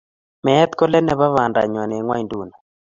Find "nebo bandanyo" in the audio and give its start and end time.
1.05-1.79